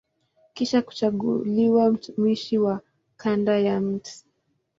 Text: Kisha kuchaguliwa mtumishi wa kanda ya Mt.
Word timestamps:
Kisha 0.53 0.81
kuchaguliwa 0.81 1.91
mtumishi 1.91 2.57
wa 2.57 2.81
kanda 3.17 3.59
ya 3.59 3.79
Mt. 3.81 4.25